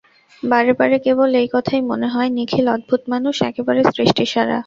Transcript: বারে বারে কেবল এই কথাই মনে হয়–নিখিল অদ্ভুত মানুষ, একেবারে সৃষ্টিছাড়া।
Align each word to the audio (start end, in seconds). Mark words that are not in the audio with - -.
বারে 0.43 0.71
বারে 0.79 0.97
কেবল 1.05 1.29
এই 1.35 1.47
কথাই 1.55 1.81
মনে 1.91 2.07
হয়–নিখিল 2.07 2.65
অদ্ভুত 2.75 3.01
মানুষ, 3.13 3.35
একেবারে 3.49 3.81
সৃষ্টিছাড়া। 3.89 4.57